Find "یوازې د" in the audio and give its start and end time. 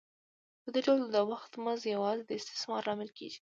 1.95-2.31